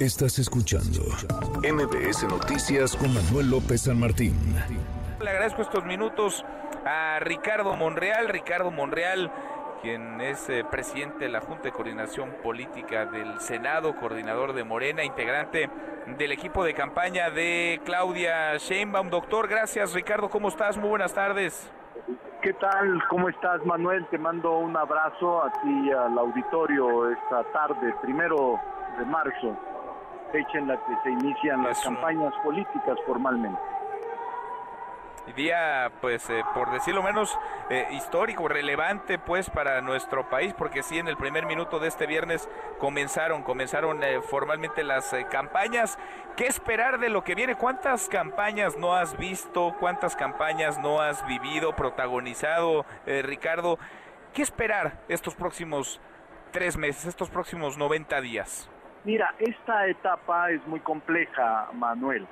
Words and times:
Estás 0.00 0.38
escuchando 0.38 1.02
MBS 1.60 2.26
Noticias 2.26 2.96
con 2.96 3.12
Manuel 3.12 3.50
López 3.50 3.82
San 3.82 4.00
Martín. 4.00 4.34
Le 5.20 5.28
agradezco 5.28 5.60
estos 5.60 5.84
minutos 5.84 6.42
a 6.86 7.18
Ricardo 7.20 7.76
Monreal. 7.76 8.28
Ricardo 8.28 8.70
Monreal, 8.70 9.30
quien 9.82 10.18
es 10.22 10.48
eh, 10.48 10.64
presidente 10.64 11.26
de 11.26 11.30
la 11.30 11.42
Junta 11.42 11.64
de 11.64 11.72
Coordinación 11.72 12.30
Política 12.42 13.04
del 13.04 13.40
Senado, 13.40 13.94
coordinador 13.94 14.54
de 14.54 14.64
Morena, 14.64 15.04
integrante 15.04 15.68
del 16.16 16.32
equipo 16.32 16.64
de 16.64 16.72
campaña 16.72 17.28
de 17.28 17.82
Claudia 17.84 18.56
Sheinbaum. 18.56 19.10
Doctor, 19.10 19.48
gracias. 19.48 19.92
Ricardo, 19.92 20.30
¿cómo 20.30 20.48
estás? 20.48 20.78
Muy 20.78 20.88
buenas 20.88 21.12
tardes. 21.12 21.70
¿Qué 22.40 22.54
tal? 22.54 23.06
¿Cómo 23.10 23.28
estás, 23.28 23.62
Manuel? 23.66 24.06
Te 24.06 24.16
mando 24.16 24.60
un 24.60 24.74
abrazo 24.78 25.44
a 25.44 25.52
ti 25.60 25.88
y 25.88 25.90
al 25.90 26.16
auditorio 26.16 27.10
esta 27.10 27.44
tarde, 27.52 27.94
primero 28.00 28.58
de 28.98 29.04
marzo 29.04 29.69
fecha 30.32 30.58
en 30.58 30.68
la 30.68 30.76
que 30.76 30.96
se 31.02 31.10
inician 31.10 31.62
las 31.62 31.80
campañas 31.82 32.32
políticas 32.42 32.98
formalmente. 33.06 33.60
Día, 35.36 35.92
pues, 36.00 36.28
eh, 36.30 36.42
por 36.54 36.72
decirlo 36.72 37.02
menos, 37.02 37.38
eh, 37.68 37.86
histórico, 37.92 38.48
relevante, 38.48 39.18
pues, 39.18 39.48
para 39.48 39.80
nuestro 39.80 40.28
país, 40.28 40.54
porque 40.54 40.82
sí, 40.82 40.98
en 40.98 41.08
el 41.08 41.16
primer 41.16 41.46
minuto 41.46 41.78
de 41.78 41.88
este 41.88 42.06
viernes 42.06 42.48
comenzaron, 42.78 43.42
comenzaron 43.42 44.02
eh, 44.02 44.20
formalmente 44.22 44.82
las 44.82 45.14
campañas. 45.30 45.98
¿Qué 46.36 46.46
esperar 46.46 46.98
de 46.98 47.10
lo 47.10 47.22
que 47.22 47.34
viene? 47.34 47.54
¿Cuántas 47.54 48.08
campañas 48.08 48.76
no 48.76 48.94
has 48.94 49.16
visto? 49.16 49.76
¿Cuántas 49.78 50.16
campañas 50.16 50.78
no 50.78 51.00
has 51.00 51.24
vivido, 51.26 51.76
protagonizado, 51.76 52.84
Ricardo? 53.06 53.78
¿Qué 54.32 54.42
esperar 54.42 55.00
estos 55.08 55.34
próximos 55.34 56.00
tres 56.50 56.76
meses, 56.76 57.06
estos 57.06 57.30
próximos 57.30 57.76
90 57.76 58.20
días? 58.20 58.70
Mira, 59.04 59.34
esta 59.38 59.86
etapa 59.86 60.50
es 60.50 60.66
muy 60.66 60.80
compleja, 60.80 61.68
Manuel. 61.72 62.26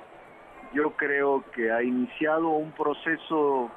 Yo 0.71 0.91
creo 0.91 1.43
que 1.51 1.71
ha 1.71 1.81
iniciado 1.81 2.49
un 2.49 2.71
proceso 2.73 3.71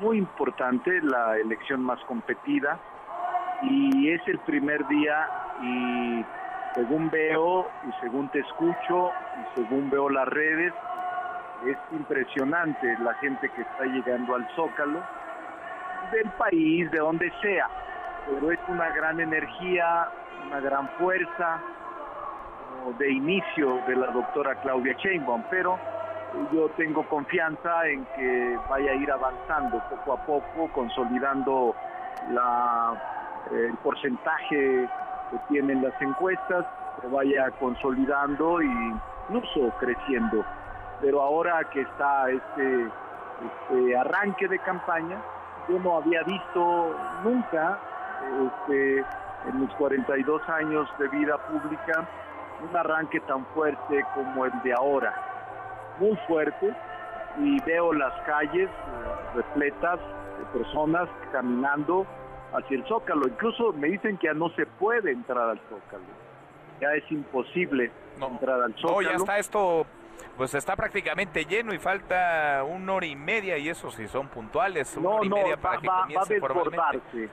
muy 0.00 0.16
importante, 0.16 1.02
la 1.02 1.36
elección 1.36 1.82
más 1.82 2.02
competida, 2.04 2.80
y 3.62 4.10
es 4.10 4.26
el 4.28 4.38
primer 4.40 4.86
día 4.88 5.28
y 5.62 6.24
según 6.74 7.10
veo 7.10 7.68
y 7.86 7.92
según 8.00 8.30
te 8.30 8.40
escucho 8.40 9.10
y 9.38 9.60
según 9.60 9.90
veo 9.90 10.08
las 10.08 10.28
redes, 10.28 10.72
es 11.66 11.76
impresionante 11.92 12.96
la 13.00 13.12
gente 13.14 13.50
que 13.50 13.60
está 13.60 13.84
llegando 13.84 14.36
al 14.36 14.48
Zócalo, 14.54 15.02
del 16.12 16.30
país, 16.32 16.90
de 16.90 16.98
donde 16.98 17.30
sea, 17.42 17.68
pero 18.26 18.50
es 18.52 18.60
una 18.68 18.88
gran 18.90 19.20
energía, 19.20 20.08
una 20.46 20.60
gran 20.60 20.88
fuerza, 20.98 21.60
de 22.98 23.10
inicio 23.10 23.80
de 23.86 23.96
la 23.96 24.08
doctora 24.08 24.54
Claudia 24.56 24.94
Sheinbaum, 24.94 25.42
pero 25.50 25.78
yo 26.52 26.68
tengo 26.76 27.02
confianza 27.08 27.86
en 27.86 28.04
que 28.16 28.58
vaya 28.68 28.92
a 28.92 28.94
ir 28.94 29.10
avanzando 29.10 29.82
poco 29.90 30.12
a 30.12 30.26
poco, 30.26 30.68
consolidando 30.72 31.74
la, 32.30 32.94
el 33.50 33.76
porcentaje 33.78 34.88
que 35.30 35.38
tienen 35.48 35.82
las 35.82 36.00
encuestas, 36.00 36.64
que 37.00 37.08
vaya 37.08 37.50
consolidando 37.58 38.60
e 38.60 38.66
incluso 38.66 39.72
creciendo. 39.78 40.44
Pero 41.00 41.22
ahora 41.22 41.64
que 41.72 41.82
está 41.82 42.30
este, 42.30 42.86
este 42.86 43.96
arranque 43.96 44.48
de 44.48 44.58
campaña, 44.60 45.18
yo 45.68 45.78
no 45.80 45.96
había 45.98 46.22
visto 46.22 46.94
nunca 47.24 47.78
este, 48.46 49.04
en 49.48 49.60
mis 49.60 49.70
42 49.74 50.48
años 50.48 50.88
de 50.98 51.08
vida 51.08 51.36
pública 51.38 52.06
un 52.68 52.76
arranque 52.76 53.20
tan 53.20 53.44
fuerte 53.46 54.04
como 54.14 54.44
el 54.44 54.52
de 54.62 54.72
ahora, 54.72 55.14
muy 55.98 56.16
fuerte, 56.26 56.74
y 57.38 57.60
veo 57.62 57.92
las 57.92 58.12
calles 58.22 58.68
eh, 58.68 59.34
repletas 59.34 60.00
de 60.00 60.58
personas 60.58 61.08
caminando 61.32 62.06
hacia 62.52 62.76
el 62.76 62.84
Zócalo. 62.86 63.28
Incluso 63.28 63.72
me 63.72 63.88
dicen 63.88 64.16
que 64.18 64.26
ya 64.28 64.34
no 64.34 64.48
se 64.50 64.66
puede 64.66 65.12
entrar 65.12 65.50
al 65.50 65.60
Zócalo, 65.68 66.04
ya 66.80 66.94
es 66.94 67.10
imposible 67.10 67.90
entrar 68.20 68.60
al 68.62 68.74
Zócalo. 68.74 69.00
No, 69.00 69.02
ya 69.02 69.16
está 69.16 69.38
esto, 69.38 69.86
pues 70.36 70.54
está 70.54 70.76
prácticamente 70.76 71.44
lleno 71.44 71.74
y 71.74 71.78
falta 71.78 72.64
una 72.64 72.94
hora 72.94 73.06
y 73.06 73.16
media 73.16 73.58
y 73.58 73.68
eso 73.68 73.90
si 73.90 74.08
son 74.08 74.28
puntuales, 74.28 74.96
una 74.96 75.10
hora 75.10 75.26
y 75.26 75.28
media 75.28 75.56
para 75.56 75.80
que 75.80 75.88
va, 75.88 76.06
va 76.14 76.22
a 76.22 76.24
desbordarse, 76.24 77.28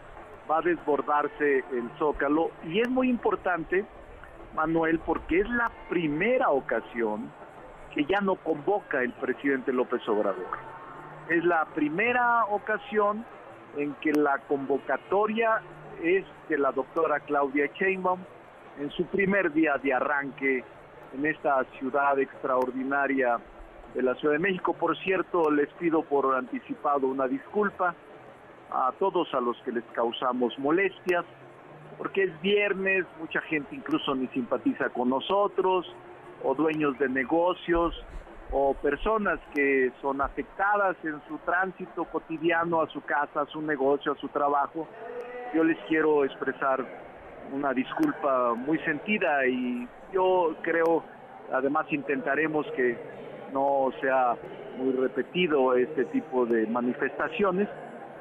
va 0.49 0.57
a 0.57 0.61
desbordarse 0.61 1.63
el 1.71 1.89
Zócalo. 1.97 2.51
Y 2.65 2.81
es 2.81 2.89
muy 2.89 3.09
importante 3.09 3.85
Manuel, 4.55 4.99
porque 4.99 5.39
es 5.39 5.49
la 5.49 5.71
primera 5.89 6.49
ocasión 6.49 7.31
que 7.93 8.05
ya 8.05 8.21
no 8.21 8.35
convoca 8.35 9.01
el 9.01 9.11
presidente 9.13 9.71
López 9.71 10.07
Obrador. 10.07 10.47
Es 11.29 11.43
la 11.45 11.65
primera 11.73 12.45
ocasión 12.45 13.25
en 13.77 13.93
que 13.95 14.11
la 14.11 14.39
convocatoria 14.39 15.61
es 16.01 16.25
de 16.49 16.57
la 16.57 16.71
doctora 16.71 17.19
Claudia 17.21 17.69
Sheinbaum 17.73 18.19
en 18.79 18.89
su 18.91 19.05
primer 19.05 19.53
día 19.53 19.77
de 19.77 19.93
arranque 19.93 20.63
en 21.13 21.25
esta 21.25 21.63
ciudad 21.77 22.19
extraordinaria 22.19 23.39
de 23.93 24.01
la 24.01 24.15
Ciudad 24.15 24.33
de 24.33 24.39
México. 24.39 24.73
Por 24.73 24.97
cierto, 24.97 25.51
les 25.51 25.69
pido 25.73 26.01
por 26.03 26.35
anticipado 26.35 27.07
una 27.07 27.27
disculpa 27.27 27.93
a 28.71 28.91
todos 28.97 29.31
a 29.33 29.39
los 29.39 29.55
que 29.63 29.71
les 29.71 29.83
causamos 29.93 30.57
molestias 30.57 31.25
porque 31.97 32.23
es 32.23 32.41
viernes, 32.41 33.05
mucha 33.19 33.41
gente 33.41 33.75
incluso 33.75 34.15
ni 34.15 34.27
simpatiza 34.27 34.89
con 34.89 35.09
nosotros, 35.09 35.85
o 36.43 36.55
dueños 36.55 36.97
de 36.99 37.09
negocios, 37.09 37.93
o 38.51 38.75
personas 38.75 39.39
que 39.53 39.91
son 40.01 40.21
afectadas 40.21 40.95
en 41.03 41.21
su 41.27 41.37
tránsito 41.39 42.05
cotidiano 42.05 42.81
a 42.81 42.89
su 42.89 43.01
casa, 43.01 43.41
a 43.41 43.45
su 43.47 43.61
negocio, 43.61 44.11
a 44.11 44.15
su 44.17 44.27
trabajo. 44.29 44.87
Yo 45.55 45.63
les 45.63 45.77
quiero 45.87 46.23
expresar 46.23 46.85
una 47.51 47.73
disculpa 47.73 48.53
muy 48.53 48.77
sentida 48.79 49.45
y 49.47 49.87
yo 50.13 50.55
creo, 50.61 51.03
además 51.51 51.87
intentaremos 51.91 52.65
que 52.75 52.97
no 53.51 53.89
sea 54.01 54.35
muy 54.77 54.93
repetido 54.93 55.75
este 55.75 56.05
tipo 56.05 56.45
de 56.45 56.67
manifestaciones, 56.67 57.67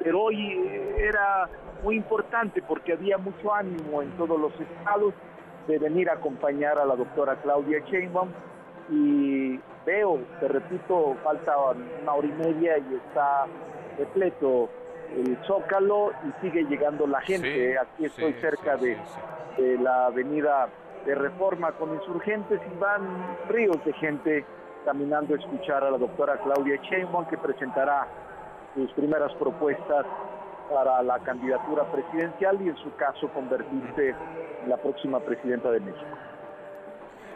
pero 0.03 0.21
hoy 0.23 0.67
era 0.97 1.47
muy 1.83 1.97
importante 1.97 2.61
porque 2.61 2.93
había 2.93 3.17
mucho 3.17 3.53
ánimo 3.53 4.01
en 4.01 4.09
todos 4.11 4.39
los 4.39 4.53
estados 4.59 5.13
de 5.67 5.77
venir 5.77 6.09
a 6.09 6.13
acompañar 6.13 6.79
a 6.79 6.85
la 6.85 6.95
doctora 6.95 7.35
Claudia 7.41 7.79
Sheinbaum 7.85 8.29
y 8.89 9.59
veo, 9.85 10.19
te 10.39 10.47
repito, 10.47 11.15
falta 11.23 11.55
una 12.01 12.13
hora 12.13 12.27
y 12.27 12.31
media 12.31 12.77
y 12.77 12.95
está 12.95 13.45
repleto 13.97 14.69
el 15.15 15.37
Zócalo 15.45 16.11
y 16.27 16.41
sigue 16.41 16.63
llegando 16.63 17.05
la 17.05 17.21
gente. 17.21 17.77
Aquí 17.77 18.05
estoy 18.05 18.33
cerca 18.41 18.77
de, 18.77 18.97
de 19.57 19.77
la 19.77 20.07
avenida 20.07 20.69
de 21.05 21.15
Reforma 21.15 21.71
con 21.73 21.93
insurgentes 21.93 22.59
y 22.73 22.79
van 22.79 23.01
ríos 23.49 23.77
de 23.85 23.93
gente 23.93 24.45
caminando 24.85 25.35
a 25.35 25.37
escuchar 25.37 25.83
a 25.83 25.91
la 25.91 25.97
doctora 25.97 26.37
Claudia 26.37 26.77
Sheinbaum 26.81 27.25
que 27.27 27.37
presentará 27.37 28.07
sus 28.75 28.91
primeras 28.93 29.33
propuestas 29.35 30.05
para 30.73 31.03
la 31.03 31.19
candidatura 31.19 31.83
presidencial 31.91 32.59
y 32.61 32.69
en 32.69 32.77
su 32.77 32.95
caso 32.95 33.27
convertirse 33.29 34.09
en 34.63 34.69
la 34.69 34.77
próxima 34.77 35.19
presidenta 35.19 35.69
de 35.71 35.79
México. 35.79 36.32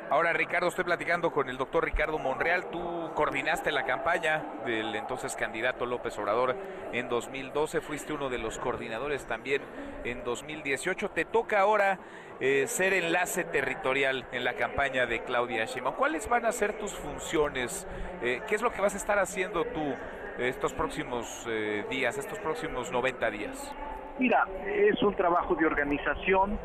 Ahora, 0.10 0.32
Ricardo, 0.32 0.70
estoy 0.70 0.86
platicando 0.86 1.32
con 1.32 1.50
el 1.50 1.58
doctor 1.58 1.84
Ricardo 1.84 2.18
Monreal. 2.18 2.70
Tú 2.72 3.12
coordinaste 3.14 3.74
la 3.74 3.84
campaña 3.84 4.42
del 4.66 4.96
entonces 4.96 5.36
candidato 5.36 5.86
López 5.86 6.18
Obrador 6.18 6.56
en 6.94 7.10
2012. 7.10 7.82
Fuiste 7.82 8.14
uno 8.14 8.30
de 8.30 8.38
los 8.38 8.58
coordinadores 8.58 9.26
también 9.26 9.62
en 10.06 10.24
2018. 10.24 11.10
Te 11.10 11.26
toca 11.26 11.60
ahora 11.60 12.00
eh, 12.40 12.68
ser 12.68 12.94
enlace 12.94 13.44
territorial 13.44 14.26
en 14.32 14.46
la 14.46 14.54
campaña 14.54 15.06
de 15.08 15.24
Claudia 15.24 15.66
Sheinbaum. 15.66 15.98
¿Cuáles 15.98 16.30
van 16.30 16.46
a 16.46 16.54
ser 16.54 16.78
tus 16.78 16.94
funciones? 16.94 17.86
Eh, 18.22 18.42
¿Qué 18.48 18.56
es 18.56 18.62
lo 18.62 18.72
que 18.72 18.80
vas 18.80 18.94
a 18.94 18.98
estar 18.98 19.20
haciendo 19.20 19.66
tú 19.66 19.94
estos 20.40 20.72
próximos 20.72 21.46
eh, 21.50 21.84
días, 21.90 22.18
estos 22.18 22.40
próximos 22.40 22.94
90 22.94 23.30
días? 23.30 23.76
Mira, 24.20 24.48
es 24.66 25.04
un 25.04 25.16
trabajo 25.16 25.54
de 25.56 25.66
organización, 25.66 26.58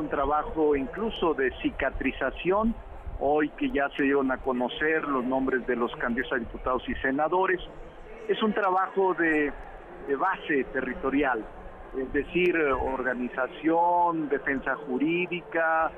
un 0.00 0.08
trabajo 0.08 0.74
incluso 0.74 1.34
de 1.34 1.52
cicatrización, 1.62 2.74
hoy 3.20 3.50
que 3.50 3.70
ya 3.70 3.88
se 3.96 4.02
dieron 4.02 4.32
a 4.32 4.38
conocer 4.38 5.06
los 5.06 5.24
nombres 5.24 5.66
de 5.66 5.76
los 5.76 5.94
candidatos 5.96 6.32
a 6.32 6.36
diputados 6.36 6.88
y 6.88 6.94
senadores, 6.96 7.60
es 8.28 8.42
un 8.42 8.52
trabajo 8.52 9.14
de, 9.14 9.52
base 10.18 10.64
territorial, 10.72 11.44
es 11.96 12.12
decir, 12.12 12.56
organización, 12.56 14.28
defensa 14.28 14.74
jurídica, 14.74 15.92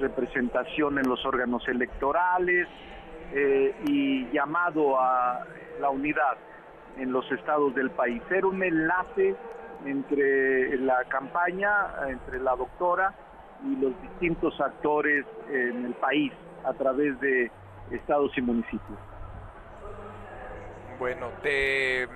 representación 0.00 0.98
en 0.98 1.08
los 1.08 1.24
órganos 1.26 1.66
electorales, 1.68 2.68
eh, 3.32 3.74
y 3.86 4.30
llamado 4.30 5.00
a 5.00 5.44
la 5.80 5.90
unidad 5.90 6.36
en 6.96 7.10
los 7.10 7.30
estados 7.32 7.74
del 7.74 7.90
país. 7.90 8.22
Era 8.30 8.46
un 8.46 8.62
enlace 8.62 9.34
entre 9.84 10.76
la 10.78 11.04
campaña, 11.04 12.08
entre 12.08 12.40
la 12.40 12.56
doctora 12.56 13.14
y 13.64 13.76
los 13.76 14.00
distintos 14.02 14.60
actores 14.60 15.24
en 15.50 15.86
el 15.86 15.94
país 15.94 16.32
a 16.64 16.72
través 16.72 17.18
de 17.20 17.50
estados 17.90 18.36
y 18.36 18.42
municipios. 18.42 18.98
Bueno, 20.98 21.28
te, 21.42 22.08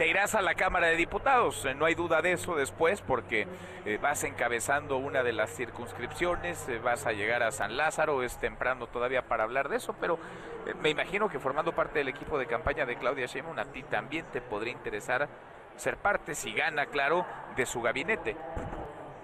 irás 0.00 0.34
a 0.34 0.42
la 0.42 0.54
Cámara 0.54 0.88
de 0.88 0.96
Diputados, 0.96 1.64
eh, 1.66 1.74
no 1.74 1.84
hay 1.84 1.94
duda 1.94 2.22
de 2.22 2.32
eso 2.32 2.56
después, 2.56 3.02
porque 3.02 3.46
eh, 3.84 3.98
vas 4.00 4.24
encabezando 4.24 4.96
una 4.96 5.22
de 5.22 5.32
las 5.32 5.54
circunscripciones, 5.54 6.68
eh, 6.68 6.78
vas 6.78 7.06
a 7.06 7.12
llegar 7.12 7.42
a 7.42 7.52
San 7.52 7.76
Lázaro, 7.76 8.22
es 8.22 8.38
temprano 8.38 8.86
todavía 8.86 9.28
para 9.28 9.44
hablar 9.44 9.68
de 9.68 9.76
eso, 9.76 9.94
pero 10.00 10.18
me 10.80 10.88
imagino 10.88 11.28
que 11.28 11.38
formando 11.38 11.72
parte 11.72 11.98
del 11.98 12.08
equipo 12.08 12.38
de 12.38 12.46
campaña 12.46 12.86
de 12.86 12.96
Claudia 12.96 13.26
Sheinbaum, 13.26 13.58
a 13.58 13.66
ti 13.66 13.82
también 13.82 14.24
te 14.32 14.40
podría 14.40 14.72
interesar 14.72 15.28
ser 15.76 15.96
parte, 15.96 16.34
si 16.34 16.52
gana, 16.52 16.86
claro, 16.86 17.24
de 17.56 17.66
su 17.66 17.80
gabinete. 17.82 18.36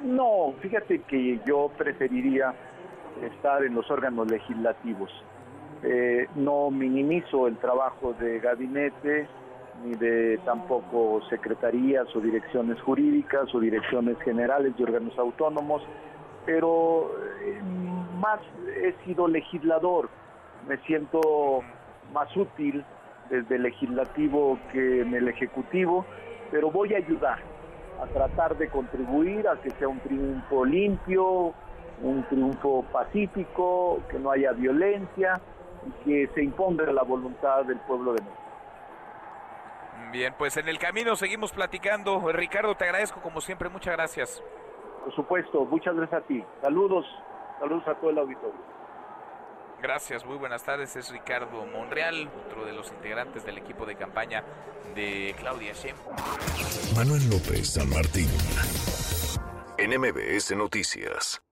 No, 0.03 0.55
fíjate 0.61 1.03
que 1.03 1.41
yo 1.47 1.71
preferiría 1.77 2.55
estar 3.23 3.65
en 3.65 3.75
los 3.75 3.91
órganos 3.91 4.31
legislativos. 4.31 5.11
Eh, 5.83 6.29
no 6.37 6.71
minimizo 6.71 7.47
el 7.47 7.57
trabajo 7.57 8.15
de 8.15 8.39
gabinete, 8.41 9.29
ni 9.85 9.95
de 9.95 10.39
tampoco 10.45 11.23
secretarías 11.31 12.07
o 12.15 12.21
direcciones 12.21 12.81
jurídicas 12.83 13.55
o 13.55 13.61
direcciones 13.61 14.19
generales 14.21 14.77
de 14.77 14.85
órganos 14.85 15.19
autónomos, 15.19 15.83
pero 16.45 17.11
eh, 17.43 17.61
más 18.19 18.41
he 18.83 18.95
sido 19.05 19.27
legislador, 19.27 20.09
me 20.69 20.77
siento 20.79 21.63
más 22.13 22.35
útil 22.37 22.85
desde 23.31 23.57
el 23.57 23.63
legislativo 23.63 24.59
que 24.73 25.03
en 25.03 25.15
el 25.15 25.29
ejecutivo, 25.29 26.05
pero 26.51 26.71
voy 26.71 26.95
a 26.95 26.99
ayudar 26.99 27.39
a 28.03 28.07
tratar 28.07 28.57
de 28.57 28.69
contribuir 28.69 29.47
a 29.47 29.61
que 29.61 29.71
sea 29.73 29.89
un 29.89 30.01
triunfo 30.01 30.65
limpio, 30.65 31.55
un 32.03 32.25
triunfo 32.29 32.85
pacífico, 32.93 34.01
que 34.11 34.19
no 34.19 34.31
haya 34.31 34.53
violencia 34.53 35.41
y 35.87 36.05
que 36.05 36.35
se 36.35 36.43
imponga 36.43 36.91
la 36.93 37.03
voluntad 37.03 37.65
del 37.65 37.79
pueblo 37.81 38.15
de 38.15 38.23
México. 38.23 38.41
Bien, 40.13 40.35
pues 40.37 40.57
en 40.57 40.69
el 40.69 40.79
camino 40.79 41.15
seguimos 41.15 41.53
platicando. 41.53 42.21
Ricardo, 42.33 42.75
te 42.75 42.85
agradezco 42.85 43.21
como 43.21 43.41
siempre, 43.41 43.69
muchas 43.69 43.95
gracias. 43.95 44.43
Por 45.05 45.15
supuesto, 45.15 45.65
muchas 45.67 45.95
gracias 45.95 46.23
a 46.23 46.27
ti. 46.27 46.45
Saludos, 46.63 47.07
saludos 47.61 47.87
a 47.87 47.95
todo 47.95 48.11
el 48.11 48.19
auditorio. 48.19 48.80
Gracias, 49.83 50.27
muy 50.27 50.37
buenas 50.37 50.63
tardes. 50.65 50.95
Es 50.97 51.11
Ricardo 51.11 51.65
Monreal, 51.65 52.31
otro 52.47 52.65
de 52.65 52.73
los 52.73 52.89
integrantes 52.89 53.45
del 53.45 53.59
equipo 53.59 53.87
de 53.87 53.97
campaña 53.97 54.45
de 54.95 55.35
Claudia 55.39 55.73
Sheinbaum. 55.73 56.17
Manuel 56.95 57.31
López 57.31 57.71
San 57.71 57.89
Martín, 57.89 58.29
NMBS 59.79 60.55
Noticias. 60.57 61.43